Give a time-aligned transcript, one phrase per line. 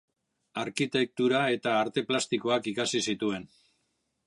[0.61, 3.49] Arkitektura eta arte plastikoak ikasi zituen.